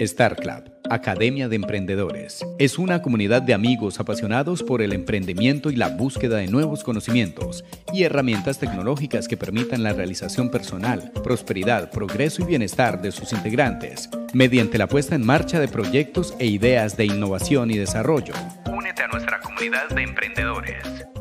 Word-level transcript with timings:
Star 0.00 0.36
Club, 0.36 0.70
Academia 0.90 1.48
de 1.48 1.56
Emprendedores, 1.56 2.44
es 2.58 2.78
una 2.78 3.02
comunidad 3.02 3.42
de 3.42 3.54
amigos 3.54 4.00
apasionados 4.00 4.62
por 4.62 4.82
el 4.82 4.92
emprendimiento 4.92 5.70
y 5.70 5.76
la 5.76 5.88
búsqueda 5.88 6.38
de 6.38 6.48
nuevos 6.48 6.82
conocimientos 6.82 7.64
y 7.92 8.04
herramientas 8.04 8.58
tecnológicas 8.58 9.28
que 9.28 9.36
permitan 9.36 9.82
la 9.82 9.92
realización 9.92 10.50
personal, 10.50 11.12
prosperidad, 11.22 11.90
progreso 11.90 12.42
y 12.42 12.46
bienestar 12.46 13.00
de 13.02 13.12
sus 13.12 13.32
integrantes, 13.32 14.08
mediante 14.32 14.78
la 14.78 14.88
puesta 14.88 15.14
en 15.14 15.24
marcha 15.24 15.60
de 15.60 15.68
proyectos 15.68 16.34
e 16.38 16.46
ideas 16.46 16.96
de 16.96 17.06
innovación 17.06 17.70
y 17.70 17.78
desarrollo. 17.78 18.34
Únete 18.72 19.02
a 19.02 19.08
nuestra 19.08 19.40
comunidad 19.40 19.88
de 19.90 20.02
emprendedores. 20.02 21.11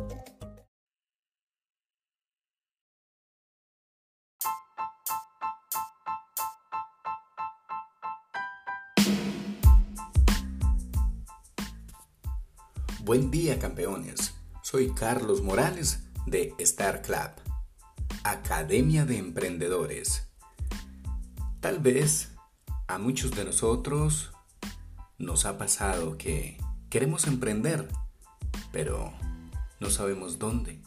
Buen 13.04 13.32
día 13.32 13.58
campeones, 13.58 14.36
soy 14.62 14.94
Carlos 14.94 15.42
Morales 15.42 16.04
de 16.28 16.54
Star 16.60 17.02
Club, 17.02 17.32
Academia 18.24 19.06
de 19.06 19.18
Emprendedores. 19.18 20.28
Tal 21.62 21.80
vez 21.80 22.30
a 22.88 23.00
muchos 23.00 23.32
de 23.32 23.44
nosotros 23.44 24.32
nos 25.18 25.46
ha 25.46 25.58
pasado 25.58 26.16
que 26.20 26.60
queremos 26.92 27.26
emprender, 27.26 27.88
pero 28.72 29.12
no 29.80 29.90
sabemos 29.90 30.38
dónde. 30.38 30.80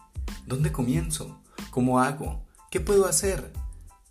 ¿Dónde 0.46 0.70
comienzo? 0.70 1.42
¿Cómo 1.72 1.98
hago? 1.98 2.44
¿Qué 2.70 2.78
puedo 2.78 3.06
hacer? 3.06 3.52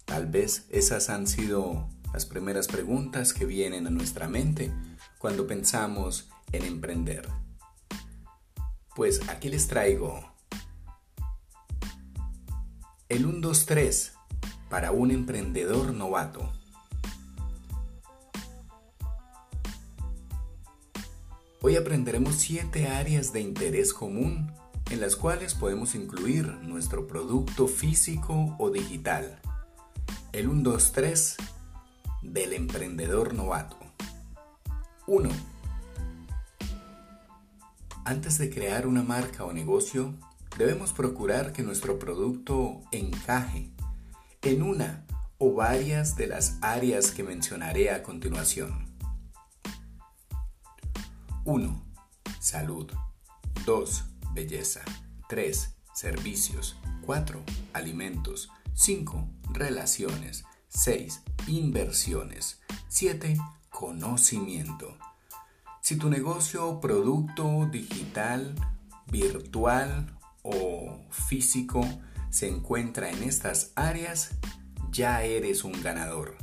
Tal 0.04 0.28
vez 0.28 0.66
esas 0.72 1.10
han 1.10 1.26
sido 1.26 1.88
las 2.12 2.26
primeras 2.26 2.68
preguntas 2.68 3.32
que 3.34 3.46
vienen 3.46 3.88
a 3.88 3.92
nuestra 3.92 4.28
mente 4.28 4.74
cuando 5.20 5.48
pensamos 5.48 6.28
en 6.52 6.66
emprender. 6.66 7.43
Pues 8.96 9.28
aquí 9.28 9.50
les 9.50 9.68
traigo 9.68 10.24
el 13.10 13.26
1, 13.26 13.40
2, 13.40 13.66
3 13.66 14.14
para 14.70 14.92
un 14.92 15.10
emprendedor 15.10 15.94
novato. 15.94 16.52
Hoy 21.62 21.76
aprenderemos 21.76 22.36
7 22.36 22.88
áreas 22.88 23.34
de 23.34 23.42
interés 23.42 23.94
común 23.94 24.52
en 24.92 25.02
las 25.02 25.16
cuales 25.16 25.56
podemos 25.56 25.96
incluir 25.96 26.46
nuestro 26.62 27.08
producto 27.08 27.68
físico 27.68 28.56
o 28.60 28.70
digital. 28.70 29.40
El 30.34 30.50
1, 30.50 30.70
2, 30.70 30.92
3 30.92 31.38
del 32.22 32.54
emprendedor 32.54 33.34
novato. 33.34 33.78
1 35.08 35.53
antes 38.06 38.38
de 38.38 38.50
crear 38.50 38.86
una 38.88 39.04
marca 39.04 39.46
o 39.46 39.54
negocio, 39.54 40.14
debemos 40.58 40.94
procurar 40.94 41.54
que 41.54 41.64
nuestro 41.64 42.00
producto 42.00 42.82
encaje 42.92 43.72
en 44.42 44.62
una 44.62 45.06
o 45.38 45.54
varias 45.54 46.16
de 46.16 46.28
las 46.28 46.58
áreas 46.62 47.12
que 47.12 47.24
mencionaré 47.24 47.92
a 47.92 48.04
continuación. 48.04 48.94
1. 51.46 51.84
Salud. 52.40 52.92
2. 53.66 54.04
Belleza. 54.34 54.82
3. 55.30 55.76
Servicios. 55.94 56.78
4. 57.06 57.42
Alimentos. 57.74 58.50
5. 58.74 59.28
Relaciones. 59.52 60.44
6. 60.70 61.22
Inversiones. 61.48 62.62
7. 62.88 63.38
Conocimiento. 63.70 64.98
Si 65.84 65.98
tu 65.98 66.10
negocio, 66.10 66.80
producto 66.80 67.68
digital, 67.70 68.56
virtual 69.12 70.18
o 70.42 70.98
físico 71.12 71.86
se 72.30 72.48
encuentra 72.48 73.10
en 73.10 73.22
estas 73.22 73.74
áreas, 73.76 74.30
ya 74.92 75.24
eres 75.24 75.66
un 75.66 75.74
ganador. 75.84 76.38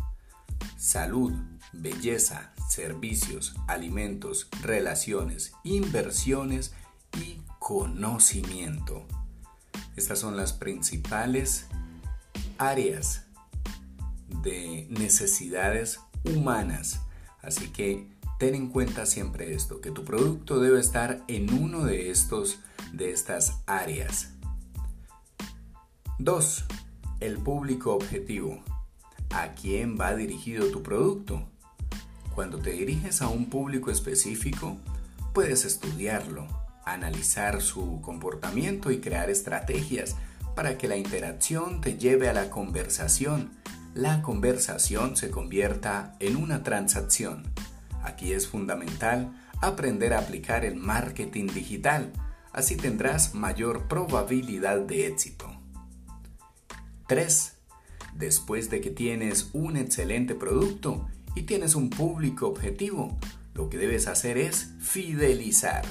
Salud, 0.76 1.32
belleza, 1.72 2.53
servicios, 2.69 3.54
alimentos, 3.66 4.47
relaciones, 4.60 5.54
inversiones 5.64 6.75
y 7.19 7.41
conocimiento. 7.59 9.06
Estas 9.97 10.19
son 10.19 10.37
las 10.37 10.53
principales 10.53 11.64
áreas 12.59 13.25
de 14.43 14.87
necesidades 14.91 15.98
humanas. 16.25 17.00
Así 17.41 17.69
que 17.69 18.19
ten 18.40 18.54
en 18.54 18.68
cuenta 18.68 19.04
siempre 19.04 19.52
esto, 19.52 19.82
que 19.82 19.90
tu 19.90 20.02
producto 20.06 20.60
debe 20.60 20.80
estar 20.80 21.22
en 21.28 21.52
uno 21.52 21.84
de 21.84 22.10
estos 22.10 22.60
de 22.90 23.10
estas 23.10 23.60
áreas. 23.66 24.30
2. 26.18 26.64
El 27.20 27.36
público 27.36 27.94
objetivo. 27.94 28.64
¿A 29.28 29.52
quién 29.52 30.00
va 30.00 30.16
dirigido 30.16 30.70
tu 30.70 30.82
producto? 30.82 31.46
Cuando 32.34 32.58
te 32.58 32.70
diriges 32.70 33.20
a 33.20 33.28
un 33.28 33.50
público 33.50 33.90
específico, 33.90 34.78
puedes 35.34 35.66
estudiarlo, 35.66 36.46
analizar 36.86 37.60
su 37.60 38.00
comportamiento 38.00 38.90
y 38.90 39.00
crear 39.00 39.28
estrategias 39.28 40.16
para 40.56 40.78
que 40.78 40.88
la 40.88 40.96
interacción 40.96 41.82
te 41.82 41.98
lleve 41.98 42.30
a 42.30 42.32
la 42.32 42.48
conversación. 42.48 43.50
La 43.92 44.22
conversación 44.22 45.14
se 45.18 45.30
convierta 45.30 46.16
en 46.20 46.36
una 46.36 46.62
transacción 46.62 47.44
Aquí 48.03 48.33
es 48.33 48.49
fundamental 48.49 49.33
aprender 49.61 50.15
a 50.15 50.21
aplicar 50.21 50.65
el 50.65 50.77
marketing 50.77 51.49
digital, 51.49 52.12
así 52.53 52.77
tendrás 52.77 53.34
mayor 53.34 53.88
probabilidad 53.88 54.81
de 54.81 55.06
éxito. 55.06 55.50
3. 57.06 57.56
Después 58.15 58.71
de 58.71 58.81
que 58.81 58.91
tienes 58.91 59.50
un 59.53 59.77
excelente 59.77 60.34
producto 60.34 61.09
y 61.34 61.43
tienes 61.43 61.75
un 61.75 61.91
público 61.91 62.49
objetivo, 62.49 63.16
lo 63.55 63.69
que 63.69 63.78
debes 63.78 64.06
hacer 64.06 64.38
es 64.38 64.72
fidelizar. 64.81 65.84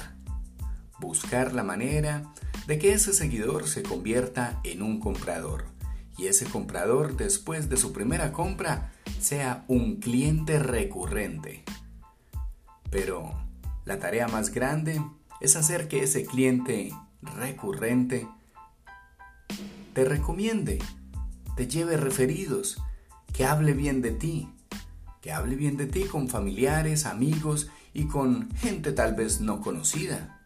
Buscar 0.98 1.54
la 1.54 1.62
manera 1.62 2.32
de 2.66 2.78
que 2.78 2.92
ese 2.92 3.12
seguidor 3.12 3.68
se 3.68 3.82
convierta 3.82 4.60
en 4.64 4.82
un 4.82 5.00
comprador 5.00 5.64
y 6.20 6.26
ese 6.26 6.44
comprador 6.44 7.16
después 7.16 7.68
de 7.70 7.78
su 7.78 7.92
primera 7.92 8.32
compra 8.32 8.92
sea 9.20 9.64
un 9.68 9.96
cliente 9.96 10.58
recurrente. 10.58 11.64
Pero 12.90 13.32
la 13.84 13.98
tarea 13.98 14.28
más 14.28 14.50
grande 14.50 15.00
es 15.40 15.56
hacer 15.56 15.88
que 15.88 16.02
ese 16.02 16.24
cliente 16.24 16.92
recurrente 17.22 18.28
te 19.94 20.04
recomiende, 20.04 20.78
te 21.56 21.66
lleve 21.66 21.96
referidos, 21.96 22.82
que 23.32 23.44
hable 23.44 23.72
bien 23.72 24.02
de 24.02 24.12
ti, 24.12 24.48
que 25.20 25.32
hable 25.32 25.56
bien 25.56 25.76
de 25.76 25.86
ti 25.86 26.04
con 26.04 26.28
familiares, 26.28 27.06
amigos 27.06 27.70
y 27.92 28.04
con 28.06 28.50
gente 28.56 28.92
tal 28.92 29.14
vez 29.14 29.40
no 29.40 29.60
conocida. 29.60 30.40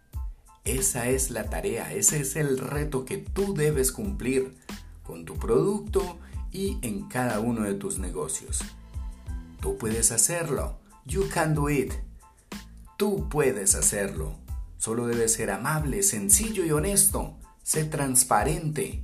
Esa 0.64 1.08
es 1.08 1.30
la 1.30 1.50
tarea, 1.50 1.92
ese 1.92 2.20
es 2.20 2.36
el 2.36 2.58
reto 2.58 3.04
que 3.04 3.18
tú 3.18 3.54
debes 3.54 3.92
cumplir 3.92 4.56
con 5.02 5.24
tu 5.24 5.34
producto 5.38 6.18
y 6.50 6.78
en 6.82 7.08
cada 7.08 7.40
uno 7.40 7.64
de 7.64 7.74
tus 7.74 7.98
negocios. 7.98 8.62
Tú 9.60 9.76
puedes 9.76 10.10
hacerlo. 10.10 10.78
You 11.04 11.28
can 11.28 11.54
do 11.54 11.68
it. 11.68 11.92
Tú 12.96 13.28
puedes 13.28 13.74
hacerlo. 13.74 14.36
Solo 14.78 15.06
debes 15.06 15.32
ser 15.32 15.50
amable, 15.50 16.04
sencillo 16.04 16.64
y 16.64 16.70
honesto. 16.70 17.36
Sé 17.64 17.84
transparente. 17.84 19.00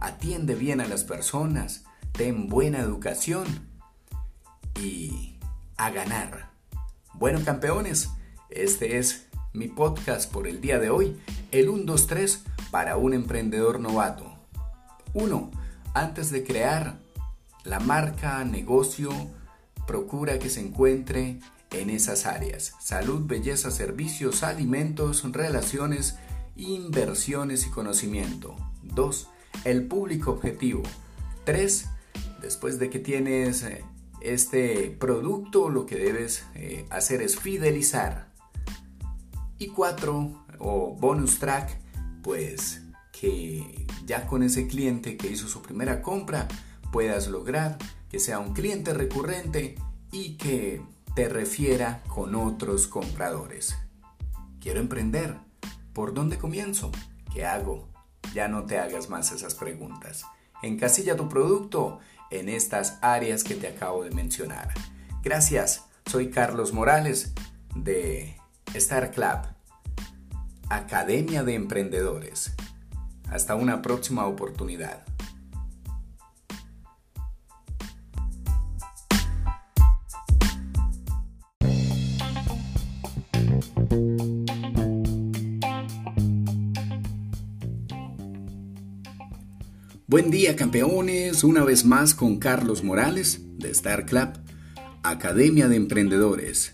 Atiende 0.00 0.54
bien 0.54 0.80
a 0.80 0.88
las 0.88 1.04
personas. 1.04 1.84
Ten 2.12 2.48
buena 2.48 2.78
educación. 2.78 3.44
Y 4.80 5.38
a 5.76 5.90
ganar. 5.90 6.50
Bueno, 7.12 7.44
campeones, 7.44 8.08
este 8.48 8.98
es 8.98 9.26
mi 9.52 9.68
podcast 9.68 10.32
por 10.32 10.48
el 10.48 10.62
día 10.62 10.78
de 10.78 10.88
hoy. 10.88 11.20
El 11.50 11.68
1, 11.68 11.84
2, 11.84 12.06
3 12.06 12.44
para 12.70 12.96
un 12.96 13.12
emprendedor 13.12 13.78
novato. 13.78 14.34
1. 15.12 15.50
Antes 15.92 16.30
de 16.30 16.44
crear 16.44 16.98
la 17.62 17.78
marca, 17.78 18.42
negocio, 18.44 19.10
procura 19.86 20.38
que 20.38 20.48
se 20.48 20.60
encuentre 20.60 21.40
en 21.80 21.90
esas 21.90 22.26
áreas. 22.26 22.74
Salud, 22.80 23.26
belleza, 23.26 23.70
servicios, 23.70 24.42
alimentos, 24.42 25.24
relaciones, 25.30 26.16
inversiones 26.56 27.66
y 27.66 27.70
conocimiento. 27.70 28.56
2. 28.82 29.28
El 29.64 29.86
público 29.86 30.32
objetivo. 30.32 30.82
3. 31.44 31.86
Después 32.40 32.78
de 32.78 32.90
que 32.90 32.98
tienes 32.98 33.62
eh, 33.62 33.84
este 34.20 34.90
producto, 34.98 35.68
lo 35.70 35.86
que 35.86 35.96
debes 35.96 36.44
eh, 36.54 36.86
hacer 36.90 37.22
es 37.22 37.38
fidelizar. 37.38 38.32
Y 39.58 39.68
4. 39.68 40.44
O 40.58 40.96
bonus 40.98 41.38
track, 41.38 41.78
pues 42.22 42.82
que 43.12 43.86
ya 44.06 44.26
con 44.26 44.42
ese 44.42 44.66
cliente 44.66 45.16
que 45.16 45.28
hizo 45.28 45.48
su 45.48 45.62
primera 45.62 46.02
compra 46.02 46.48
puedas 46.92 47.28
lograr 47.28 47.78
que 48.08 48.20
sea 48.20 48.38
un 48.38 48.54
cliente 48.54 48.94
recurrente 48.94 49.76
y 50.12 50.36
que 50.36 50.80
te 51.14 51.28
refiera 51.28 52.02
con 52.08 52.34
otros 52.34 52.88
compradores. 52.88 53.76
Quiero 54.60 54.80
emprender. 54.80 55.36
¿Por 55.92 56.12
dónde 56.12 56.38
comienzo? 56.38 56.90
¿Qué 57.32 57.44
hago? 57.44 57.88
Ya 58.34 58.48
no 58.48 58.64
te 58.64 58.78
hagas 58.78 59.08
más 59.08 59.30
esas 59.30 59.54
preguntas. 59.54 60.24
Encasilla 60.62 61.14
tu 61.14 61.28
producto 61.28 62.00
en 62.30 62.48
estas 62.48 62.98
áreas 63.00 63.44
que 63.44 63.54
te 63.54 63.68
acabo 63.68 64.02
de 64.02 64.10
mencionar. 64.10 64.72
Gracias, 65.22 65.84
soy 66.06 66.30
Carlos 66.30 66.72
Morales 66.72 67.32
de 67.76 68.36
Star 68.74 69.12
Club, 69.12 69.38
Academia 70.68 71.44
de 71.44 71.54
Emprendedores. 71.54 72.54
Hasta 73.30 73.54
una 73.54 73.82
próxima 73.82 74.26
oportunidad. 74.26 75.04
Buen 90.14 90.30
día 90.30 90.54
campeones, 90.54 91.42
una 91.42 91.64
vez 91.64 91.84
más 91.84 92.14
con 92.14 92.36
Carlos 92.36 92.84
Morales 92.84 93.40
de 93.58 93.70
Star 93.70 94.06
Club, 94.06 94.28
Academia 95.02 95.66
de 95.66 95.74
Emprendedores. 95.74 96.72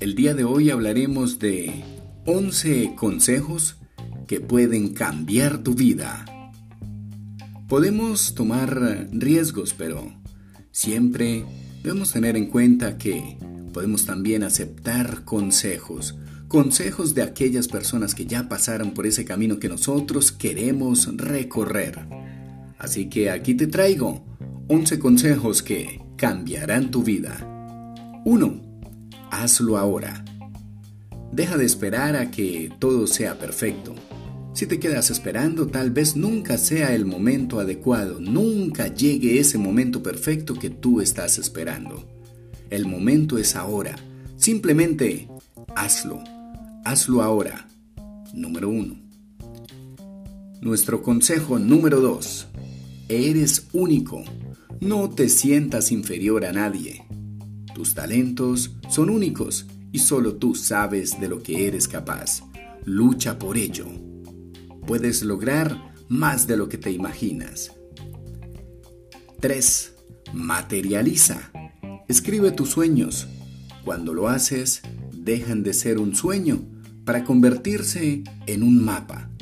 El 0.00 0.16
día 0.16 0.34
de 0.34 0.42
hoy 0.42 0.70
hablaremos 0.70 1.38
de 1.38 1.84
11 2.26 2.96
consejos 2.96 3.76
que 4.26 4.40
pueden 4.40 4.94
cambiar 4.94 5.58
tu 5.62 5.74
vida. 5.74 6.24
Podemos 7.68 8.34
tomar 8.34 9.06
riesgos, 9.12 9.72
pero 9.72 10.12
siempre 10.72 11.44
debemos 11.84 12.12
tener 12.12 12.36
en 12.36 12.46
cuenta 12.46 12.98
que 12.98 13.38
podemos 13.72 14.06
también 14.06 14.42
aceptar 14.42 15.24
consejos, 15.24 16.16
consejos 16.48 17.14
de 17.14 17.22
aquellas 17.22 17.68
personas 17.68 18.16
que 18.16 18.26
ya 18.26 18.48
pasaron 18.48 18.90
por 18.90 19.06
ese 19.06 19.24
camino 19.24 19.60
que 19.60 19.68
nosotros 19.68 20.32
queremos 20.32 21.16
recorrer. 21.16 22.29
Así 22.80 23.10
que 23.10 23.30
aquí 23.30 23.54
te 23.54 23.66
traigo 23.66 24.24
11 24.68 24.98
consejos 24.98 25.62
que 25.62 26.00
cambiarán 26.16 26.90
tu 26.90 27.02
vida. 27.02 27.46
1. 28.24 28.62
Hazlo 29.30 29.76
ahora. 29.76 30.24
Deja 31.30 31.58
de 31.58 31.66
esperar 31.66 32.16
a 32.16 32.30
que 32.30 32.72
todo 32.78 33.06
sea 33.06 33.38
perfecto. 33.38 33.94
Si 34.54 34.66
te 34.66 34.80
quedas 34.80 35.10
esperando, 35.10 35.66
tal 35.66 35.90
vez 35.90 36.16
nunca 36.16 36.56
sea 36.56 36.94
el 36.94 37.04
momento 37.04 37.60
adecuado, 37.60 38.18
nunca 38.18 38.88
llegue 38.88 39.38
ese 39.38 39.58
momento 39.58 40.02
perfecto 40.02 40.54
que 40.54 40.70
tú 40.70 41.02
estás 41.02 41.38
esperando. 41.38 42.08
El 42.70 42.86
momento 42.86 43.36
es 43.36 43.56
ahora. 43.56 43.94
Simplemente 44.36 45.28
hazlo. 45.76 46.24
Hazlo 46.86 47.22
ahora. 47.22 47.68
Número 48.32 48.70
1. 48.70 48.96
Nuestro 50.62 51.02
consejo 51.02 51.58
número 51.58 52.00
2. 52.00 52.49
Eres 53.12 53.66
único. 53.72 54.22
No 54.80 55.10
te 55.10 55.28
sientas 55.28 55.90
inferior 55.90 56.44
a 56.44 56.52
nadie. 56.52 57.04
Tus 57.74 57.92
talentos 57.92 58.76
son 58.88 59.10
únicos 59.10 59.66
y 59.90 59.98
solo 59.98 60.36
tú 60.36 60.54
sabes 60.54 61.20
de 61.20 61.28
lo 61.28 61.42
que 61.42 61.66
eres 61.66 61.88
capaz. 61.88 62.44
Lucha 62.84 63.36
por 63.36 63.56
ello. 63.56 63.86
Puedes 64.86 65.24
lograr 65.24 65.92
más 66.08 66.46
de 66.46 66.56
lo 66.56 66.68
que 66.68 66.78
te 66.78 66.92
imaginas. 66.92 67.72
3. 69.40 69.92
Materializa. 70.32 71.50
Escribe 72.06 72.52
tus 72.52 72.68
sueños. 72.70 73.26
Cuando 73.84 74.14
lo 74.14 74.28
haces, 74.28 74.82
dejan 75.12 75.64
de 75.64 75.74
ser 75.74 75.98
un 75.98 76.14
sueño 76.14 76.62
para 77.04 77.24
convertirse 77.24 78.22
en 78.46 78.62
un 78.62 78.84
mapa 78.84 79.32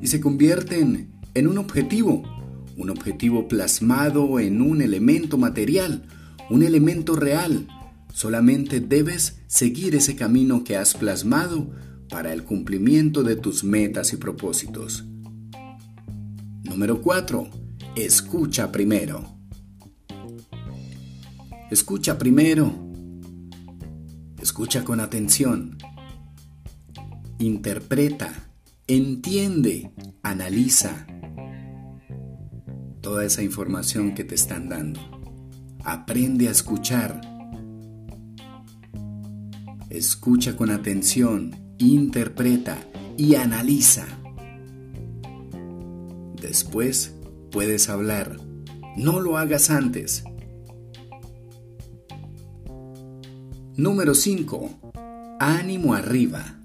y 0.00 0.08
se 0.08 0.20
convierten 0.20 1.12
en 1.34 1.46
un 1.46 1.58
objetivo 1.58 2.41
un 2.76 2.90
objetivo 2.90 3.48
plasmado 3.48 4.40
en 4.40 4.60
un 4.60 4.82
elemento 4.82 5.38
material, 5.38 6.04
un 6.50 6.62
elemento 6.62 7.16
real. 7.16 7.66
Solamente 8.12 8.80
debes 8.80 9.40
seguir 9.46 9.94
ese 9.94 10.16
camino 10.16 10.64
que 10.64 10.76
has 10.76 10.94
plasmado 10.94 11.70
para 12.08 12.32
el 12.32 12.44
cumplimiento 12.44 13.22
de 13.22 13.36
tus 13.36 13.64
metas 13.64 14.12
y 14.12 14.16
propósitos. 14.16 15.04
Número 16.64 17.00
4. 17.00 17.48
Escucha 17.96 18.70
primero. 18.70 19.24
Escucha 21.70 22.18
primero. 22.18 22.72
Escucha 24.40 24.84
con 24.84 25.00
atención. 25.00 25.78
Interpreta, 27.38 28.50
entiende, 28.86 29.90
analiza 30.22 31.06
toda 33.02 33.24
esa 33.26 33.42
información 33.42 34.14
que 34.14 34.24
te 34.24 34.34
están 34.34 34.68
dando. 34.68 35.00
Aprende 35.84 36.48
a 36.48 36.52
escuchar. 36.52 37.20
Escucha 39.90 40.56
con 40.56 40.70
atención, 40.70 41.54
interpreta 41.78 42.78
y 43.18 43.34
analiza. 43.34 44.06
Después 46.40 47.14
puedes 47.50 47.88
hablar. 47.90 48.38
No 48.96 49.20
lo 49.20 49.36
hagas 49.36 49.70
antes. 49.70 50.24
Número 53.76 54.14
5. 54.14 54.70
Ánimo 55.40 55.94
arriba. 55.94 56.60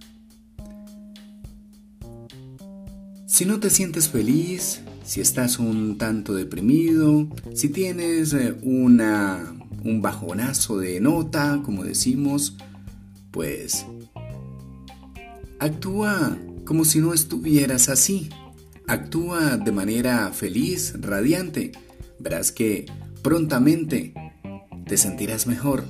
Si 3.25 3.45
no 3.45 3.59
te 3.59 3.69
sientes 3.69 4.09
feliz, 4.09 4.81
si 5.07 5.21
estás 5.21 5.57
un 5.57 5.97
tanto 5.97 6.35
deprimido, 6.35 7.29
si 7.53 7.69
tienes 7.69 8.33
eh, 8.33 8.55
una, 8.61 9.55
un 9.85 10.01
bajonazo 10.01 10.77
de 10.79 10.99
nota, 10.99 11.61
como 11.63 11.85
decimos, 11.85 12.57
pues 13.31 13.85
actúa 15.59 16.37
como 16.65 16.83
si 16.83 16.99
no 16.99 17.13
estuvieras 17.13 17.87
así. 17.87 18.29
Actúa 18.85 19.55
de 19.55 19.71
manera 19.71 20.29
feliz, 20.33 20.93
radiante. 20.99 21.71
Verás 22.19 22.51
que 22.51 22.85
prontamente 23.21 24.13
te 24.85 24.97
sentirás 24.97 25.47
mejor. 25.47 25.85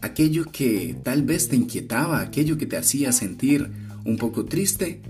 Aquello 0.00 0.44
que 0.44 0.96
tal 1.02 1.24
vez 1.24 1.48
te 1.48 1.56
inquietaba, 1.56 2.20
aquello 2.20 2.56
que 2.56 2.66
te 2.66 2.76
hacía 2.76 3.10
sentir 3.10 3.68
un 4.04 4.16
poco 4.16 4.44
triste, 4.44 5.02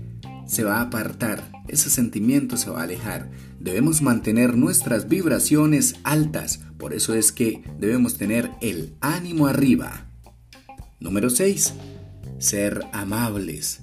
se 0.49 0.63
va 0.63 0.77
a 0.77 0.81
apartar, 0.81 1.51
ese 1.67 1.91
sentimiento 1.91 2.57
se 2.57 2.71
va 2.71 2.81
a 2.81 2.83
alejar. 2.83 3.29
Debemos 3.59 4.01
mantener 4.01 4.57
nuestras 4.57 5.07
vibraciones 5.07 5.95
altas, 6.03 6.61
por 6.77 6.93
eso 6.93 7.13
es 7.13 7.31
que 7.31 7.61
debemos 7.77 8.17
tener 8.17 8.49
el 8.59 8.95
ánimo 8.99 9.45
arriba. 9.45 10.07
Número 10.99 11.29
6. 11.29 11.75
Ser 12.39 12.81
amables. 12.93 13.81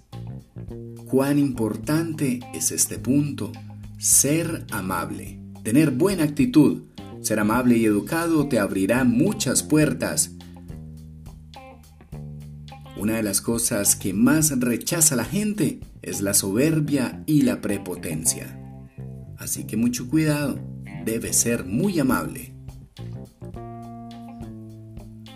Cuán 1.06 1.38
importante 1.38 2.40
es 2.52 2.72
este 2.72 2.98
punto. 2.98 3.52
Ser 3.98 4.66
amable. 4.72 5.38
Tener 5.62 5.92
buena 5.92 6.24
actitud. 6.24 6.82
Ser 7.22 7.38
amable 7.38 7.76
y 7.76 7.84
educado 7.84 8.48
te 8.48 8.58
abrirá 8.58 9.04
muchas 9.04 9.62
puertas 9.62 10.35
una 12.96 13.16
de 13.16 13.22
las 13.22 13.40
cosas 13.40 13.94
que 13.94 14.14
más 14.14 14.58
rechaza 14.58 15.16
la 15.16 15.24
gente 15.24 15.80
es 16.02 16.22
la 16.22 16.34
soberbia 16.34 17.22
y 17.26 17.42
la 17.42 17.60
prepotencia. 17.60 18.58
Así 19.36 19.64
que 19.64 19.76
mucho 19.76 20.08
cuidado, 20.08 20.58
debe 21.04 21.32
ser 21.32 21.64
muy 21.64 21.98
amable. 22.00 22.54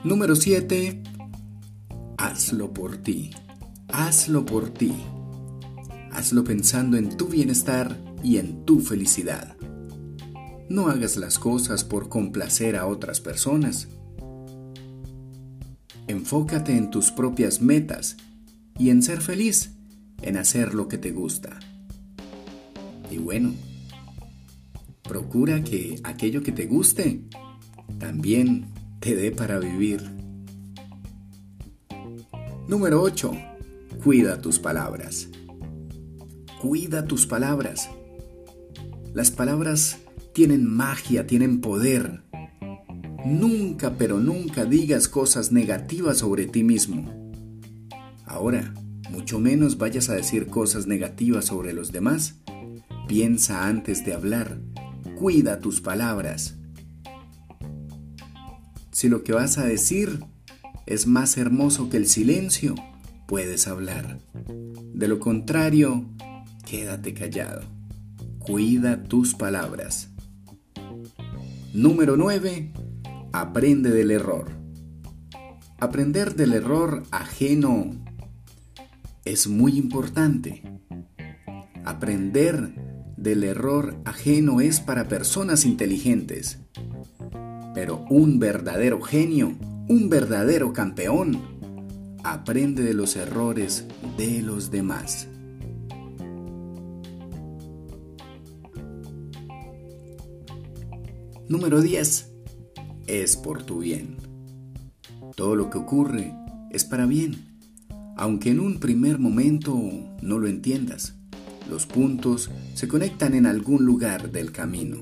Número 0.02 0.34
7. 0.34 1.02
Hazlo 2.16 2.72
por 2.72 2.96
ti. 2.96 3.30
Hazlo 3.88 4.46
por 4.46 4.70
ti. 4.70 4.94
Hazlo 6.12 6.44
pensando 6.44 6.96
en 6.96 7.16
tu 7.16 7.26
bienestar 7.26 7.96
y 8.22 8.38
en 8.38 8.64
tu 8.64 8.80
felicidad. 8.80 9.56
No 10.70 10.88
hagas 10.88 11.16
las 11.16 11.38
cosas 11.38 11.84
por 11.84 12.08
complacer 12.08 12.76
a 12.76 12.86
otras 12.86 13.20
personas 13.20 13.88
Enfócate 16.10 16.76
en 16.76 16.90
tus 16.90 17.12
propias 17.12 17.62
metas 17.62 18.16
y 18.76 18.90
en 18.90 19.00
ser 19.00 19.20
feliz, 19.20 19.76
en 20.22 20.38
hacer 20.38 20.74
lo 20.74 20.88
que 20.88 20.98
te 20.98 21.12
gusta. 21.12 21.60
Y 23.12 23.18
bueno, 23.18 23.54
procura 25.04 25.62
que 25.62 26.00
aquello 26.02 26.42
que 26.42 26.50
te 26.50 26.66
guste 26.66 27.22
también 28.00 28.66
te 28.98 29.14
dé 29.14 29.30
para 29.30 29.60
vivir. 29.60 30.02
Número 32.66 33.02
8. 33.02 33.30
Cuida 34.02 34.42
tus 34.42 34.58
palabras. 34.58 35.28
Cuida 36.60 37.04
tus 37.04 37.24
palabras. 37.26 37.88
Las 39.14 39.30
palabras 39.30 39.98
tienen 40.32 40.66
magia, 40.66 41.28
tienen 41.28 41.60
poder. 41.60 42.24
Nunca, 43.24 43.96
pero 43.96 44.18
nunca 44.18 44.64
digas 44.64 45.08
cosas 45.08 45.52
negativas 45.52 46.18
sobre 46.18 46.46
ti 46.46 46.64
mismo. 46.64 47.10
Ahora, 48.24 48.72
mucho 49.10 49.38
menos 49.38 49.76
vayas 49.76 50.08
a 50.08 50.14
decir 50.14 50.46
cosas 50.46 50.86
negativas 50.86 51.46
sobre 51.46 51.72
los 51.72 51.92
demás. 51.92 52.36
Piensa 53.08 53.66
antes 53.66 54.04
de 54.06 54.14
hablar. 54.14 54.60
Cuida 55.18 55.60
tus 55.60 55.80
palabras. 55.80 56.56
Si 58.90 59.08
lo 59.08 59.22
que 59.22 59.32
vas 59.32 59.58
a 59.58 59.66
decir 59.66 60.24
es 60.86 61.06
más 61.06 61.36
hermoso 61.36 61.90
que 61.90 61.98
el 61.98 62.06
silencio, 62.06 62.74
puedes 63.26 63.68
hablar. 63.68 64.18
De 64.94 65.08
lo 65.08 65.20
contrario, 65.20 66.04
quédate 66.66 67.12
callado. 67.14 67.62
Cuida 68.38 69.02
tus 69.02 69.34
palabras. 69.34 70.08
Número 71.72 72.16
9. 72.16 72.72
Aprende 73.32 73.90
del 73.90 74.10
error. 74.10 74.50
Aprender 75.78 76.34
del 76.34 76.52
error 76.52 77.04
ajeno 77.12 77.92
es 79.24 79.46
muy 79.46 79.78
importante. 79.78 80.64
Aprender 81.84 82.74
del 83.16 83.44
error 83.44 83.94
ajeno 84.04 84.60
es 84.60 84.80
para 84.80 85.06
personas 85.06 85.64
inteligentes. 85.64 86.58
Pero 87.72 88.04
un 88.10 88.40
verdadero 88.40 89.00
genio, 89.00 89.56
un 89.88 90.08
verdadero 90.10 90.72
campeón, 90.72 91.40
aprende 92.24 92.82
de 92.82 92.94
los 92.94 93.14
errores 93.14 93.86
de 94.18 94.42
los 94.42 94.72
demás. 94.72 95.28
Número 101.48 101.80
10 101.80 102.29
es 103.10 103.36
por 103.36 103.64
tu 103.64 103.80
bien. 103.80 104.16
Todo 105.34 105.56
lo 105.56 105.68
que 105.68 105.78
ocurre 105.78 106.32
es 106.70 106.84
para 106.84 107.06
bien, 107.06 107.36
aunque 108.16 108.50
en 108.50 108.60
un 108.60 108.78
primer 108.78 109.18
momento 109.18 109.76
no 110.22 110.38
lo 110.38 110.46
entiendas. 110.46 111.16
Los 111.68 111.86
puntos 111.86 112.50
se 112.74 112.86
conectan 112.86 113.34
en 113.34 113.46
algún 113.46 113.84
lugar 113.84 114.30
del 114.30 114.52
camino. 114.52 114.98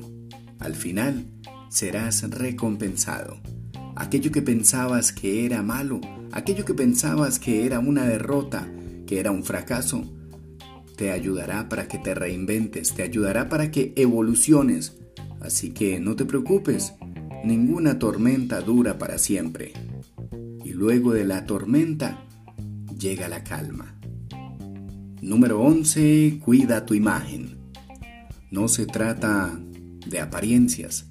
Al 0.59 0.75
final 0.75 1.27
serás 1.69 2.29
recompensado. 2.31 3.37
Aquello 3.95 4.33
que 4.33 4.43
pensabas 4.43 5.13
que 5.13 5.45
era 5.45 5.63
malo, 5.63 6.01
aquello 6.33 6.65
que 6.65 6.75
pensabas 6.75 7.39
que 7.39 7.67
era 7.67 7.79
una 7.79 8.07
derrota, 8.07 8.69
que 9.07 9.21
era 9.21 9.33
un 9.33 9.45
fracaso, 9.45 10.05
te 10.97 11.11
ayudará 11.11 11.69
para 11.69 11.89
que 11.89 11.99
te 11.99 12.15
reinventes, 12.15 12.95
te 12.95 13.03
ayudará 13.03 13.49
para 13.49 13.71
que 13.71 13.93
evoluciones. 13.97 14.97
Así 15.41 15.71
que 15.71 16.01
no 16.01 16.17
te 16.17 16.25
preocupes, 16.25 16.95
Ninguna 17.45 17.99
tormenta 17.99 18.61
dura 18.61 18.99
para 18.99 19.19
siempre. 19.19 19.73
Y 20.65 20.71
luego 20.71 21.13
de 21.13 21.25
la 21.25 21.47
tormenta 21.47 22.25
llega 22.99 23.29
la 23.29 23.45
calma. 23.45 23.99
Número 25.23 25.61
11. 25.61 26.41
Cuida 26.45 26.85
tu 26.85 26.95
imagen. 26.95 27.59
No 28.51 28.69
se 28.69 28.87
trata 28.87 29.61
de 30.07 30.21
apariencias, 30.21 31.11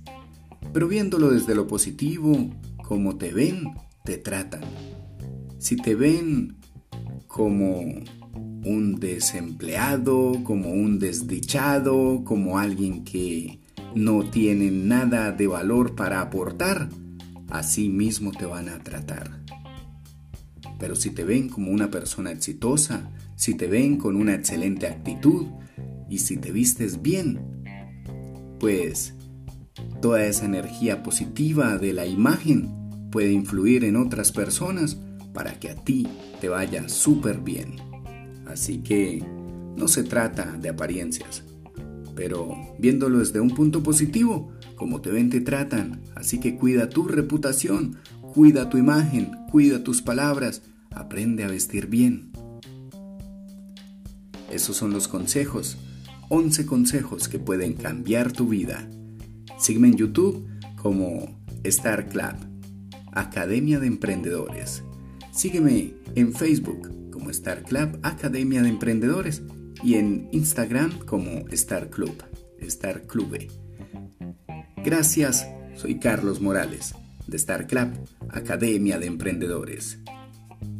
pero 0.73 0.87
viéndolo 0.87 1.29
desde 1.29 1.55
lo 1.55 1.67
positivo, 1.67 2.49
como 2.83 3.17
te 3.17 3.31
ven, 3.31 3.65
te 4.03 4.17
tratan. 4.17 4.61
Si 5.59 5.75
te 5.75 5.95
ven 5.95 6.57
como 7.27 7.81
un 8.65 8.95
desempleado, 8.99 10.43
como 10.43 10.71
un 10.71 10.99
desdichado, 10.99 12.23
como 12.23 12.57
alguien 12.57 13.03
que 13.03 13.59
no 13.97 14.23
tienen 14.29 14.87
nada 14.87 15.31
de 15.31 15.47
valor 15.47 15.95
para 15.95 16.21
aportar, 16.21 16.89
así 17.49 17.89
mismo 17.89 18.31
te 18.31 18.45
van 18.45 18.69
a 18.69 18.79
tratar. 18.83 19.41
Pero 20.79 20.95
si 20.95 21.09
te 21.09 21.23
ven 21.23 21.49
como 21.49 21.71
una 21.71 21.89
persona 21.89 22.31
exitosa, 22.31 23.09
si 23.35 23.55
te 23.55 23.67
ven 23.67 23.97
con 23.97 24.15
una 24.15 24.33
excelente 24.33 24.87
actitud 24.87 25.47
y 26.09 26.19
si 26.19 26.37
te 26.37 26.51
vistes 26.51 27.01
bien, 27.01 27.39
pues 28.59 29.13
toda 30.01 30.25
esa 30.25 30.45
energía 30.45 31.03
positiva 31.03 31.77
de 31.77 31.93
la 31.93 32.05
imagen 32.05 33.09
puede 33.11 33.31
influir 33.31 33.83
en 33.83 33.95
otras 33.95 34.31
personas 34.31 34.97
para 35.33 35.59
que 35.59 35.69
a 35.69 35.75
ti 35.75 36.07
te 36.41 36.49
vaya 36.49 36.89
súper 36.89 37.39
bien. 37.39 37.75
Así 38.47 38.79
que 38.79 39.23
no 39.75 39.87
se 39.87 40.03
trata 40.03 40.57
de 40.59 40.69
apariencias, 40.69 41.43
pero 42.17 42.57
viéndolo 42.79 43.19
desde 43.19 43.39
un 43.39 43.51
punto 43.51 43.83
positivo, 43.83 44.51
como 44.75 45.01
te 45.01 45.11
ven 45.11 45.29
te 45.29 45.39
tratan, 45.39 46.01
así 46.15 46.39
que 46.39 46.57
cuida 46.57 46.89
tu 46.89 47.07
reputación, 47.07 47.97
cuida 48.33 48.71
tu 48.71 48.79
imagen, 48.79 49.31
cuida 49.51 49.83
tus 49.83 50.01
palabras, 50.01 50.63
aprende 50.89 51.43
a 51.43 51.47
vestir 51.47 51.85
bien. 51.85 52.31
Esos 54.51 54.75
son 54.75 54.93
los 54.93 55.07
consejos, 55.07 55.77
11 56.29 56.65
consejos 56.65 57.27
que 57.27 57.37
pueden 57.37 57.73
cambiar 57.73 58.31
tu 58.31 58.47
vida. 58.47 58.89
Sígueme 59.59 59.89
en 59.89 59.97
YouTube 59.97 60.47
como 60.75 61.39
Star 61.63 62.09
Club, 62.09 62.35
Academia 63.11 63.79
de 63.79 63.87
Emprendedores. 63.87 64.81
Sígueme 65.31 65.93
en 66.15 66.33
Facebook 66.33 67.11
como 67.11 67.29
Star 67.29 67.61
Club, 67.61 67.99
Academia 68.01 68.63
de 68.63 68.69
Emprendedores 68.69 69.43
y 69.83 69.95
en 69.95 70.29
Instagram 70.31 70.99
como 70.99 71.47
Star 71.49 71.89
Club, 71.89 72.23
Star 72.59 73.03
Clube. 73.07 73.47
Gracias, 74.83 75.47
soy 75.75 75.99
Carlos 75.99 76.41
Morales 76.41 76.93
de 77.27 77.37
Star 77.37 77.67
Club, 77.67 77.89
Academia 78.29 78.97
de 78.99 79.07
Emprendedores. 79.07 79.99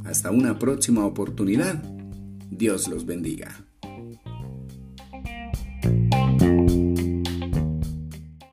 Hasta 0.05 0.31
una 0.31 0.57
próxima 0.57 1.05
oportunidad. 1.05 1.83
Dios 2.49 2.87
los 2.87 3.05
bendiga. 3.05 3.66